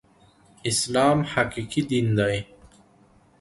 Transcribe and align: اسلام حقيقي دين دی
اسلام 0.69 1.19
حقيقي 1.33 1.81
دين 1.89 2.07
دی 2.17 2.37